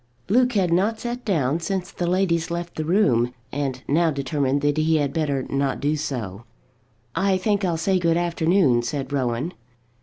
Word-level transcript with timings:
Luke 0.29 0.53
had 0.53 0.73
not 0.73 0.99
sat 0.99 1.23
down 1.23 1.59
since 1.59 1.91
the 1.91 2.07
ladies 2.07 2.49
left 2.49 2.73
the 2.73 2.83
room, 2.83 3.35
and 3.51 3.83
now 3.87 4.09
determined 4.09 4.61
that 4.61 4.77
he 4.77 4.95
had 4.95 5.13
better 5.13 5.43
not 5.47 5.79
do 5.79 5.95
so. 5.95 6.43
"I 7.13 7.37
think 7.37 7.63
I'll 7.63 7.77
say 7.77 7.99
good 7.99 8.17
afternoon," 8.17 8.81
said 8.81 9.13
Rowan. 9.13 9.53